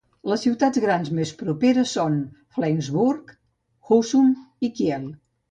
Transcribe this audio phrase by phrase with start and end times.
[0.29, 2.15] Les ciutats grans més properes són
[2.57, 3.35] Flensburg,
[3.99, 4.35] Husum
[4.69, 5.09] i Kiel.